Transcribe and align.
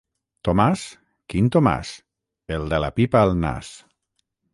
Tomàs? 0.47 0.85
/ 1.01 1.03
—Quin 1.33 1.49
Tomàs? 1.55 1.91
/ 1.91 1.97
—El 2.55 2.65
de 2.73 2.79
la 2.85 2.89
pipa 3.01 3.21
al 3.27 3.35
nas. 3.45 3.71